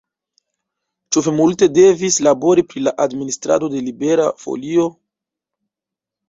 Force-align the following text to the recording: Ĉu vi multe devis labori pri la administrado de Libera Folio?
Ĉu 1.15 1.21
vi 1.27 1.33
multe 1.39 1.67
devis 1.75 2.17
labori 2.27 2.63
pri 2.71 2.83
la 2.87 2.95
administrado 3.05 3.71
de 3.75 3.83
Libera 3.91 4.27
Folio? 4.47 4.89